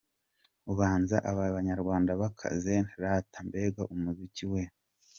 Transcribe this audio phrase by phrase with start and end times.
[0.71, 4.73] Ubanza aba banyarwanda bakaze rata, mbega umuziki weeeee.